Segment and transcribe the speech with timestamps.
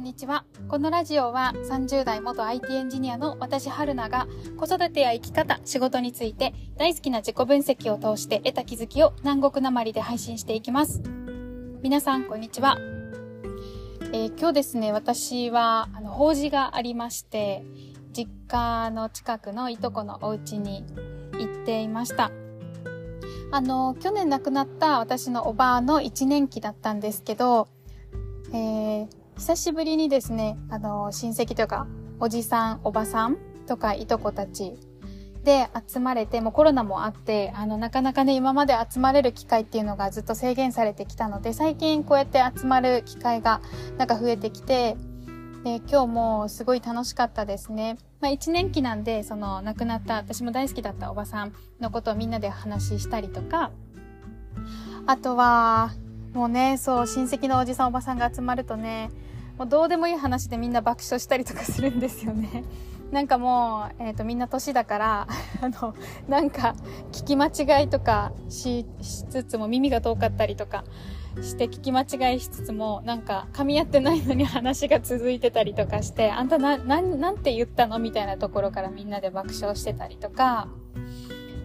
[0.00, 0.46] んにちは。
[0.68, 4.26] このラジオは30代元 IT エンジニアの私春菜が
[4.56, 11.02] 子育てや生き方、仕事について大好きな自己分析を通して得た気づきを南国なまりで配信していきます。
[11.82, 12.78] 皆さん、こんにちは。
[14.14, 17.62] えー、今日ですね、私は、あの、法事がありまして、
[18.14, 20.82] 実家の近くのいとこのお家に
[21.38, 22.30] 行っていました。
[23.52, 27.68] あの、去年亡くなった私のおばあの一年期だったんですけど、
[28.52, 31.86] えー、久しぶりにですね、あの、親戚とか、
[32.20, 34.74] おじさん、おばさんとか、いとこたち
[35.44, 43.62] で集まれて、もうコロナもあって、あの、なかなかね、今まで集まれる機会っていうのがずっと制限されてきたので、最近こうやって集まる機会が
[43.96, 44.98] なんか増えてきて、
[45.64, 47.96] で、今日もすごい楽しかったですね。
[48.20, 53.70] まあ一年期なんで、その亡くなった私も大好きだったおばさんのことをみんなで話したりとか、
[55.06, 55.92] あとは、
[56.34, 59.10] もうね、そう、親戚のおじさんおばさんが集まるとね、
[59.60, 62.64] もうどうでもいい話でみんな爆笑したりとかするんですよね。
[63.12, 65.28] なんかもう、えっ、ー、と、みんな年だから、
[65.60, 65.94] あの、
[66.28, 66.74] なんか、
[67.12, 67.48] 聞き間
[67.80, 68.86] 違いとかし
[69.28, 70.84] つつも耳が遠かったりとか
[71.42, 80.68] して聞き間違いしつつも、なんか、噛み合ってないのに話が続いてたりとかして、あんたな、な、なんて言ったのみたいなところからみんなで爆笑してたりとか、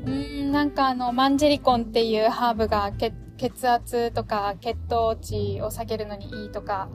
[0.05, 2.91] うーん、なんかあの、マンジェリコンっていうハーブが
[3.37, 6.89] 血圧とか血糖値を下げるのにいいとか、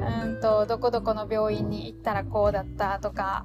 [0.00, 3.44] うんと、どこどこの病院に行ったらこうだったとか、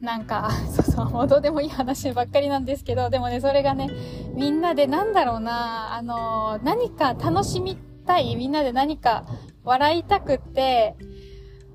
[0.00, 3.90] なんか、 そうそう、もうどうでもいい話ばっかりなんですけど、でもね、それがね、
[4.34, 7.76] みんなでなんだろうな、あの、何か楽しみ
[8.06, 9.24] たい、みんなで何か
[9.64, 10.96] 笑いたくって、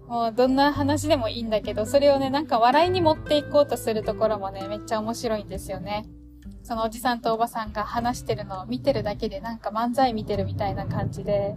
[0.07, 6.05] もうどんな話でもいいんだけど、それをね、なんか笑いに持っていこうとするところもね、めっちゃ面白いんですよね。
[6.63, 11.55] そのおじさんとおばさんが話してるのを見てるだけでなんか漫才見てるみたいな感じで、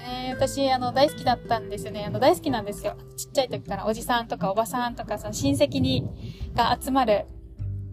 [0.00, 2.04] ね、私、あの、大好きだったんですよね。
[2.06, 2.96] あの、大好きなんですよ。
[3.16, 6.08] ちっちゃい時からおじさんとかおばさんとか、その親戚に、
[6.54, 7.26] が集まる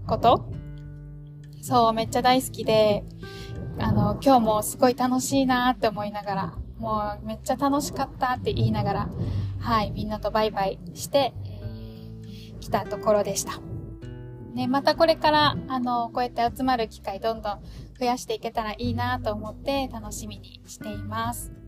[0.08, 0.50] こと
[1.62, 3.04] そう、めっちゃ大好きで、
[3.78, 9.10] あの、今日もすごい楽しいなって思いながら、もうめっちゃ楽しかったって言いながら、
[9.60, 13.60] はい、みんなとバイバイして、えー、来たところでした。
[14.54, 17.64] ね、またこれから、あの、こうやって集まる機会どんどん
[18.00, 21.59] 増やしていけたらいいなと思って楽しみにしています。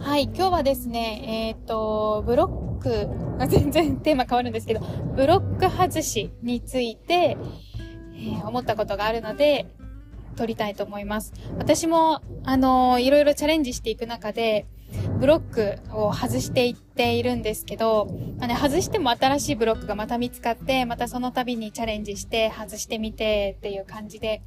[0.00, 3.08] はい、今日はですね、えっ、ー、と、ブロック、
[3.48, 7.36] 全然テーマ変わるんですけど、ブロック外しについて、
[8.14, 9.66] えー、思ったことがあるので、
[10.36, 11.32] 撮りたいと思います。
[11.58, 14.66] 私も、あのー、いろいろチャレンジしていく中で、
[15.18, 18.06] ブロックを外していっているんですけど、
[18.38, 24.42] まあね、外しても新しいブロックがまた見つかって、またその度にチャレンジして外してみてっていう感じで、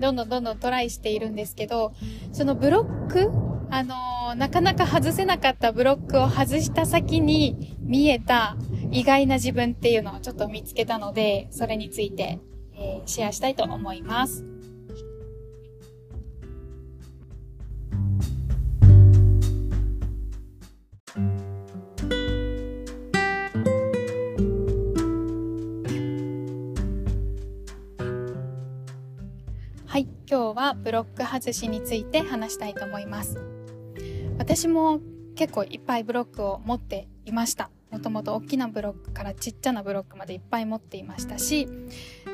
[0.00, 1.92] どんどんどんどんトライしているんですけど、
[2.32, 3.30] そのブロック
[3.70, 8.56] あの、なかなか外せなかったブロックを外した先に見えた
[8.90, 12.38] 意外な自分っていうのをちょっと見つけたので、それについて、
[12.74, 14.44] えー、シェアしたいと思います。
[29.86, 33.55] はい、今日はブロック外しについて話したいと思います。
[34.38, 35.00] 私も
[35.34, 37.70] 結構いっぱいブロックを持っていました。
[37.90, 41.68] もともと大きなブロックからちっちゃなブロックまでいっぱい持っていましたし、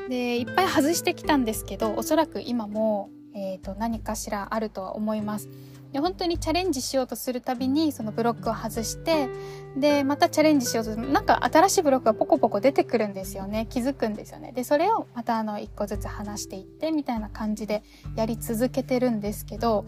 [0.09, 5.49] で、いっぱい外してきたんですけど、おそらく今も、え、ー、と、何かしらあるとは思います。
[5.93, 9.29] で本当にチャレンジしようとするたびにそのブロックを外して
[9.77, 17.83] でまたチャレンジしようとなんか新しいブロックがポコポコ出てくるんですよね気づくんですよねでそれをまたあの一個ずつ話していってみたいな感じで
[18.15, 19.85] やり続けてるんですけど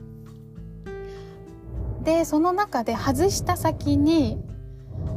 [2.06, 4.38] でその中で外した先に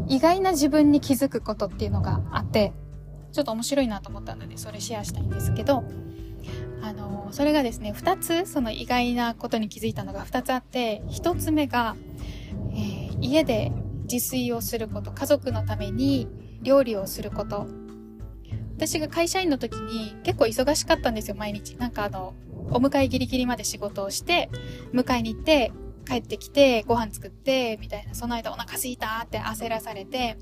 [0.08, 2.72] 意外な自分に気づくことっていうのがあって
[3.30, 5.84] ちょっと面白いなと思ったのでそれシェアしたいんですけど
[6.80, 11.94] あのそれがですね2つその意外なことに気づいたのが2つあって1つ目が、
[12.72, 13.70] えー、家で
[14.10, 16.26] 自炊をすること家族のために
[16.62, 17.66] 料理をすること。
[18.76, 21.76] 私が会社員の時に結構忙しかったんですよ毎日。
[21.76, 22.34] なんかあの
[22.70, 24.50] お迎えギリギリまで仕事をして
[24.92, 25.72] 迎えに行って
[26.08, 30.38] 帰ってきてご飯作ってみたいなその間お腹すいたって焦らされて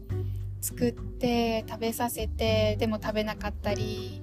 [0.61, 4.23] 作って食べさせてでも食べなかったり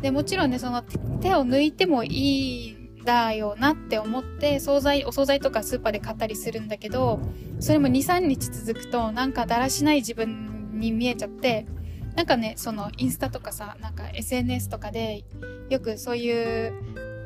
[0.00, 0.82] で、もちろんね、その
[1.20, 7.20] 手を抜いてもいいんだよなって思って、惣菜、お惣菜とかスーパーで買ったりするんだけど、
[7.58, 11.66] それも2、3日続くと、なんかだらしない自分に見えちゃって、
[12.14, 15.24] なんかね、そのインスタとかさ、なんか SNS とかで、
[15.68, 16.72] よくそういう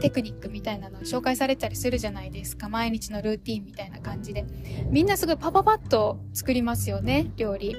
[0.03, 2.69] テクニックみたいなのを紹介されたりするじゃないですか。
[2.69, 4.45] 毎日のルーティンみたいな感じで。
[4.91, 7.77] みんなすごいパパパッと作りますよね、料理。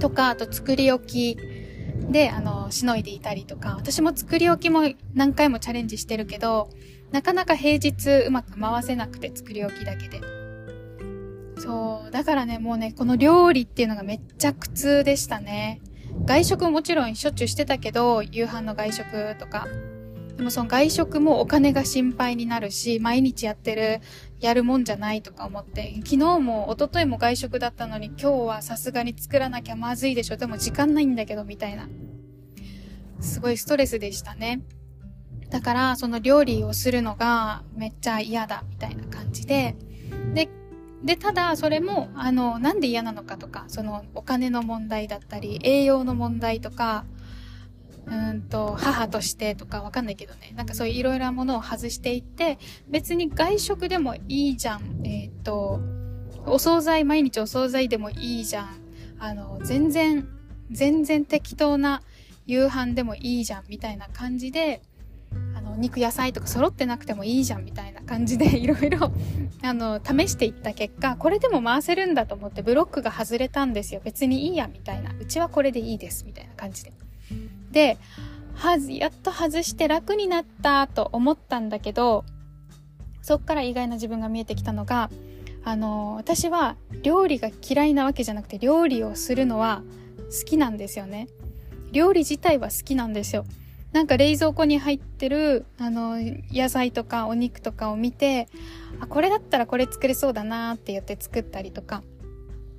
[0.00, 1.38] とか、あと作り置き
[2.10, 3.76] で、あの、しのいでいたりとか。
[3.76, 4.82] 私も作り置きも
[5.14, 6.70] 何回もチャレンジしてるけど、
[7.12, 10.20] なかなか平日うまく回せなくて作り置きだけで。
[11.58, 12.10] そう。
[12.10, 15.80] だからね、もうね、この料理っていうのがめっちゃ苦痛でしたね。
[16.24, 19.68] 外食もちろんしょっちゅうしてたけど、夕飯の外食とか。
[20.38, 24.00] でもその外食もお金が心配になるし、毎日やってる、
[24.38, 30.36] やるもんじゃないとか思って、昨日も一昨日も外食だったのに今日はさすがに作らなきゃまずいでしょ。
[30.36, 31.88] でも時間ないんだけど、みたいな。
[33.18, 34.62] すごいストレスでしたね。
[35.50, 39.74] だから、その料理をするのがめっちゃ嫌だ、みたいな感じで。
[40.34, 40.48] で、
[41.02, 47.06] で、ただ、それも、あの、なんで嫌なのかとか、その、お金の問題だったり、栄養の問題とか、
[48.10, 50.52] うんと、母としてとかわかんないけどね。
[50.56, 52.58] なんかそういういろいろなものを外していって、
[52.88, 55.00] 別に外食でもいいじゃん。
[55.04, 55.80] えっ、と、
[56.46, 58.80] お惣菜、毎日お惣菜でもいいじゃん。
[59.18, 60.26] あの、全然、
[60.70, 62.02] 全然適当な
[62.46, 64.82] 夕飯でもいいじゃん、みたいな感じで、
[65.54, 69.12] あの、肉野菜とか揃ってなくてもいいじゃん、みたいな感じで、 いろいろ、
[69.62, 74.00] あの、試していった結果、これでも回せるんだと思ってブロックが外れたんですよ。
[74.02, 75.12] 別にいいや、みたいな。
[75.18, 76.92] うちはこれでいいです、みたいな感じで。
[77.72, 77.98] で、
[78.54, 82.24] はず、やっと外して楽になったと思ったんだけど、
[83.22, 85.10] そっから意外な自分が見えてきたのが、
[85.64, 89.82] あの、私は料理が嫌いなわけじゃなくて、料理をするのは
[90.40, 91.28] 好きなんですよね。
[91.92, 93.44] 料理自体は好きなんですよ。
[93.92, 96.16] なんか冷蔵庫に入ってる、あの、
[96.52, 98.48] 野菜とかお肉とかを見て、
[99.00, 102.02] あ、これだったらこれ作れそうだなって言って作ったりとか。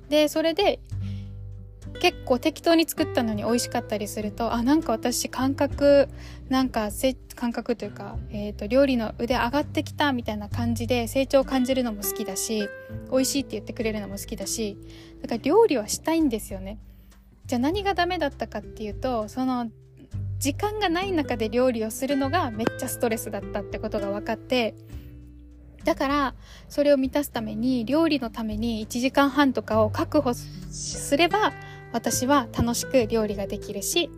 [0.08, 0.80] で、それで
[2.00, 6.08] 結構適当に作ったのに美味しかったりすると、あ、なんか私感覚、
[6.48, 6.90] なんか、
[7.34, 12.68] 感覚というか、えっ、ー、と、料理の腕上がってきたみたいな感じで成長を感じるのも好きだし、
[13.10, 14.78] 美味しいって言ってくれるのも好きだし、
[15.22, 16.78] だから料理はしたいんですよね。
[17.46, 19.70] じゃあ何がダメだったかっていうと、その、
[20.38, 24.74] 時間がない中で料理をするのがめっちゃストレスだったってことが分かって、
[25.84, 26.34] だから、
[26.68, 31.52] それを満たすために、料理のために1時間半とかを確保すれば、
[31.92, 34.10] 私は楽しく料理ができるし、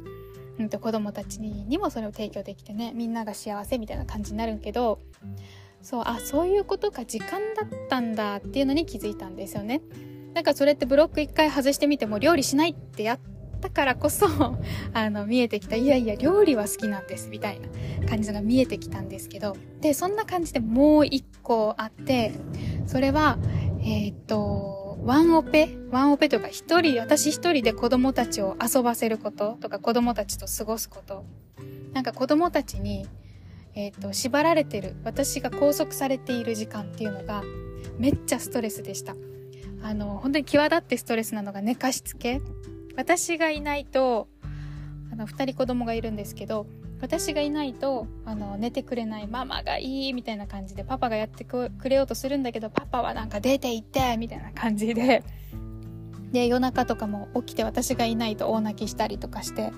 [0.59, 5.01] うん、と子供たちにもそれを提供できてねみんなが幸せみたいな感じになるけど
[5.81, 9.83] そうあそういうことが時間だったんだっていうのに気づいたんですよね。
[10.33, 13.19] だかそれってブロック一回外してみても料理しないってやっ
[13.61, 14.27] たからこそ
[14.95, 17.69] あの見えてきたいやいや料理は好きなんですみたいな
[18.09, 22.33] 感じが見えてきたんですけどでそんな感じでもう一個あって
[22.87, 23.39] それは
[23.81, 31.25] えー、っとワンオペワンオペとか一人、私一人で子供たちを遊ばせることとか子供たちと過ごすこと。
[31.93, 33.09] なんか子供たちに、
[33.75, 37.43] えっ、と、縛られてる、私が拘束されている時間っていうのが
[37.99, 39.17] めっちゃストレスでした。
[39.83, 42.41] あの、本当に際立ってストレスなのが寝かしつけ。
[42.95, 44.29] 私がいないと、
[45.13, 46.67] あの、二人子供がいるんですけど、
[47.03, 55.25] 私がいないとあの寝てくれないママがいいみたいな感じでパパがやってくれようとするんだけどパパはなんか出て行ってみたいな感じで
[56.31, 59.73] で夜中とかも起きて私がいないと大泣きしたりとかして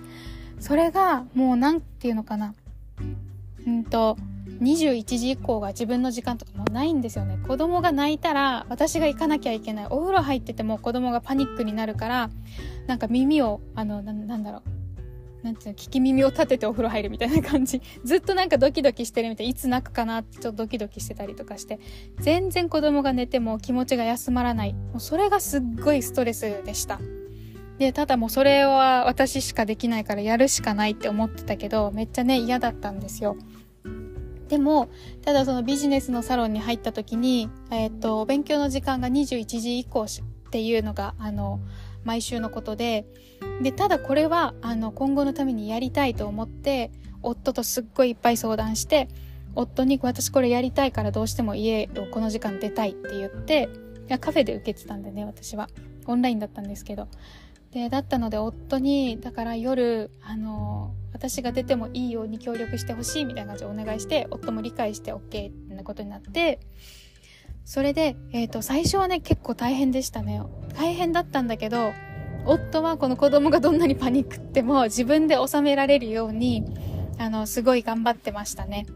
[0.60, 2.54] それがもう何て言うのかな。
[3.66, 4.18] うんと
[4.60, 7.38] 21時以降が自分の時間とかもないんですよね。
[7.48, 9.86] 子供が泣いたら私が行かなきゃいけない。
[9.86, 12.30] お風呂入ってても子供がパニックになるから
[12.86, 14.73] なんか耳をあのなんだろう。
[15.44, 17.82] なんていうの、聞き耳を立ててお風呂入るみたいな感じ。
[18.02, 19.50] ずっとなんかドキドキしてるみたい。
[19.50, 21.78] いつ泣くかなってちょっとドキドキしてたりとかして。
[22.18, 24.72] 全然子供が寝ても気持ちが休まらない。
[24.72, 26.98] もうそれがすっごいストレスでした。
[27.78, 33.36] で、ただもうそれは私しかできないからやるしかないって思ってたけど、めっちゃね、嫌だったんですよ。
[34.48, 34.88] でも、
[35.22, 41.60] ただそのビジネスのサロンに入った時に、えっ、と、勉強の時間が21時以降っていうのが、あの、
[42.04, 43.06] 毎週のことで、
[43.62, 46.90] で、ただこれは、あの、今後のためにやりたいと思って、
[47.22, 49.08] 夫とすっごいいっぱい相談して、
[49.54, 53.68] 夫に私これやりたいからどうしても家をこの時間出たいって言って、
[54.08, 55.68] いやカフェで受けてたんでね、私は。
[56.06, 57.08] オンラインだったんですけど。
[57.70, 66.60] で、だったので夫に、だから夜、あの、私が出てもいいように協力してほしいみたいな感じでお願いして、夫も理解して OK なことになって、
[67.64, 70.42] それで、えっ、ー、と、最初はね、結構大変でしたね。
[70.76, 71.92] 大変だったんだけど、
[72.46, 76.64] 夫はこの子供がどんなにパニックっても自分で収められるように、
[77.18, 78.86] あの、すごい頑張ってましたね。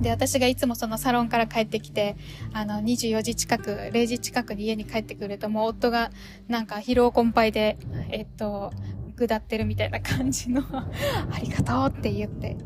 [0.00, 2.16] で、私がいつもそのサロンから帰ってきて、
[2.52, 6.10] あの、24時近く、0時近くに家に帰ってくると、もう夫が
[6.46, 7.78] なんか疲労困憊で、
[8.10, 8.70] えっと、
[9.16, 12.56] 下ってるみたいな感じの ありがとうって言って、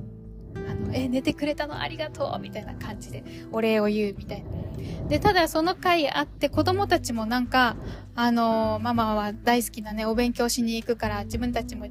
[0.73, 1.81] あの、え、寝てくれたの？
[1.81, 4.51] ありがとうみたいな感じでお礼を言うみたいな。
[5.09, 7.77] で、ただその回あって子供たちもなんか、
[8.15, 11.87] あの、ママは大好きなね、お勉強しに行くから自分たちも、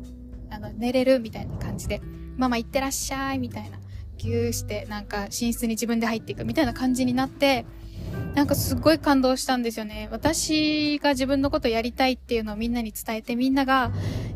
[0.49, 2.01] あの、寝れるみたいな感じで、
[2.37, 3.79] ママ行ってらっしゃいみたいな。
[4.17, 7.65] ぎゅーして、なんか寝室に自分で入っていくみたいな感じになって、
[8.35, 10.09] なんかすごい感動したんですよね。
[10.11, 13.91] 私が自分のことやりたいっていうのをみんなに伝えて、みんなが、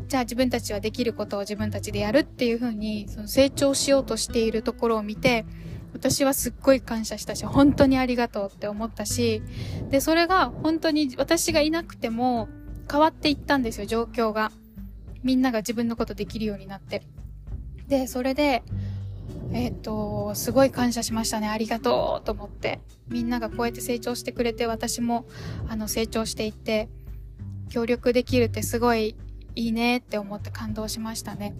[0.08, 5.44] じゃあ自分たちはできることを自分たちでやるっていう風に、その成長しようとしているところを見て、
[5.92, 9.42] 私はすっごい感謝したし、本当にありがとうって思ったし、
[9.90, 12.48] で、それが本当に私がいなくても
[12.90, 14.52] 変わっていったんですよ、状況が。
[15.24, 17.02] みんなが自分のことできるようになって。
[17.88, 18.62] で、それで、
[19.52, 21.48] えっ、と、すごい感謝しましたね。
[21.48, 22.80] ありがとうと思って。
[23.08, 25.24] みんながこうやって成長してくれて、私も、
[25.68, 26.88] あの、成長していって、
[27.68, 29.16] 協力できるってすごい
[29.56, 31.56] いいねって思って感動しましたね。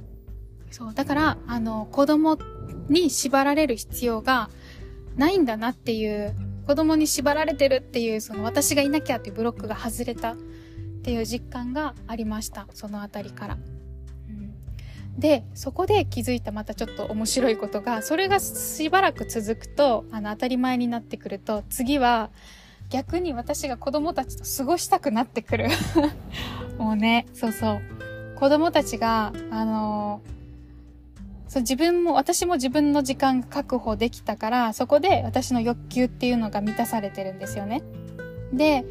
[0.71, 0.95] そう。
[0.95, 2.39] だから、あの、子供
[2.89, 4.51] に縛られる必要が
[5.17, 6.37] ないんだなっていう、
[6.67, 10.37] 子供に縛られてるっていう、その私がいなきゃっていうブロックが外れたっ
[11.03, 12.69] ていう実感がありました。
[12.75, 13.59] そのあたりから。
[15.19, 22.31] で、そこで気づいたまたちょっと面白いことが、それがしばらく続くと、あの、当たり前になってくると、次は、
[22.91, 25.69] 逆に私が子供たちと過ごしたくなってくる。
[26.79, 27.81] もうね、そうそう。
[28.37, 30.21] 子供たちが、あの
[31.49, 37.83] そう自分も、私も自分の時間確保できたから、そこで私の欲求っていうのが満たされてるんですよね。
[38.53, 38.85] で、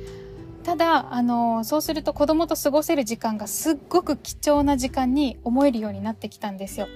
[0.64, 6.88] ただ、あの、そうすると子供と過ごせる時間がすっごく貴重な時間に思えるようになってきたんですよ。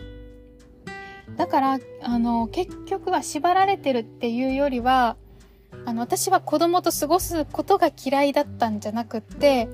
[1.38, 5.18] だから、あの、結局は縛られてるっていうよりは、
[5.86, 9.68] あの、私は子供と過ごすことが嫌いだったんじゃなくって、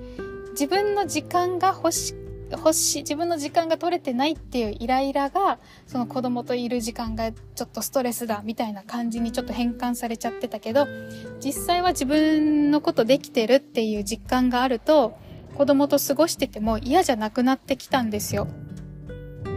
[0.51, 2.15] 自分の時間が欲し
[2.51, 10.87] 欲しい、自分の時間が取れてないっていうイライラが、その子供といる時間がちょっとストレスだみたいな感じにちょっと変換されちゃってたけど、
[11.43, 15.17] 実際は自分のことできてるっていう実感があると、
[15.57, 18.47] 子供と過ごしてても嫌じゃなくなってきたんですよ。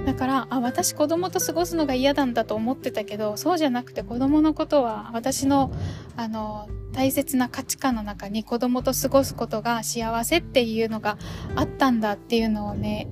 [0.08, 5.70] だから、あ、私子供と過ごすのが嫌なんだと思ってたけど、そうじゃなくて子供のことは私の、
[6.16, 11.18] あの、大切な価値観の中に子供と過ごすことが幸せっていうのが
[11.56, 13.10] あったんだっていうのをね、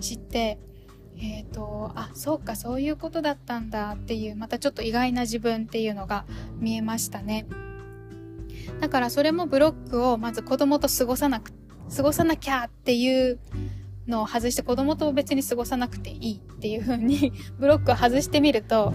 [0.00, 0.58] 知って、
[1.18, 6.24] えっ、ー、と、あ、そうか、そういうことだったんだっていう、またちょっと意外な自分っていうのが
[6.60, 7.44] 見えましたね。
[8.80, 11.52] だからそれもブロックをまず子供と過ごさなく、
[11.94, 13.38] 過ごさなきゃっていう
[14.08, 18.94] のを外して子供と別に過ごさなくていいっていう風に ブロックを外してみると、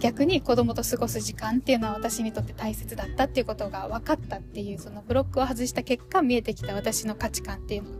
[0.00, 7.96] 逆に子供と過ごす時間っていうのは私にとって大切だったっていうことが分かったっていうそのブロックを外した結果見えてきた私の価値観っていうのが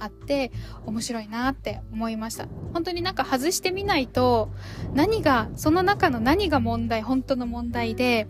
[0.00, 0.50] あって
[0.86, 2.48] 面白いなって思いました。
[2.72, 4.50] 本当になんか外してみないと
[4.94, 8.26] 何がその中の何が問題本当の問題で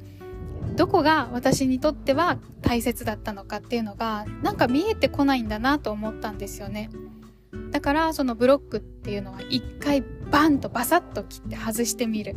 [0.77, 6.91] どこが私にとっては大切だったのかっていうのがなんか見えてこないんだなと思ったんですよね
[7.71, 12.37] だからそのブロックっていうのは一回バンとバサッと切って外してみる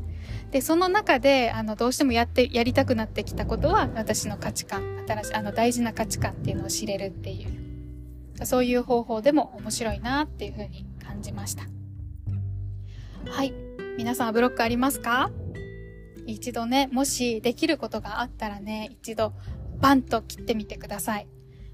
[0.52, 11.64] で、その中で、あの、どうしてもやって、やりたくなってきたことは、私の価値観、新しい、あの、大事な価値観っていうのを知れるっていう、そういう方法でも面白いなっていうふうに感じました。
[13.30, 13.54] はい。
[13.98, 15.30] 皆さんはブロックありますか？
[16.26, 19.34] 一度ね、もしできることがあったらね、一度
[19.80, 21.28] バンと切ってみてください。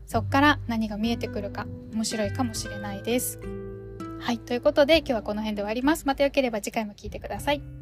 [0.06, 3.40] そっから何が見えてくるか面白いかもしれないです。
[4.20, 4.40] はい。
[4.40, 6.06] ということで今日はこの辺で終わります。
[6.06, 7.81] また良ければ次回も聴いてください。